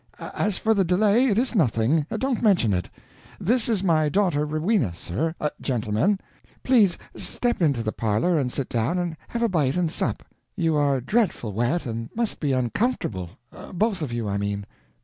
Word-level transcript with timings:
As 0.19 0.57
for 0.57 0.73
the 0.73 0.83
delay, 0.83 1.25
it 1.27 1.37
is 1.37 1.53
nothing, 1.53 2.07
don't 2.17 2.41
mention 2.41 2.73
it. 2.73 2.89
This 3.39 3.69
is 3.69 3.83
my 3.83 4.09
daughter 4.09 4.47
Rowena, 4.47 4.95
sir 4.95 5.35
gentlemen. 5.61 6.17
Please 6.63 6.97
step 7.15 7.61
into 7.61 7.83
the 7.83 7.91
parlor 7.91 8.35
and 8.39 8.51
sit 8.51 8.67
down 8.67 8.97
and 8.97 9.15
have 9.27 9.43
a 9.43 9.47
bite 9.47 9.75
and 9.75 9.91
sup; 9.91 10.23
you 10.55 10.75
are 10.75 11.01
dreadful 11.01 11.53
wet 11.53 11.85
and 11.85 12.09
must 12.15 12.39
be 12.39 12.51
uncomfortable 12.51 13.29
both 13.73 14.01
of 14.01 14.11
you, 14.11 14.27
I 14.27 14.39
mean." 14.39 14.65